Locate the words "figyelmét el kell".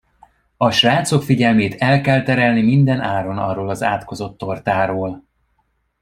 1.23-2.23